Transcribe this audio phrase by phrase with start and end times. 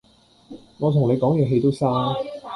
[0.79, 2.15] 我同你講嘢氣都嘥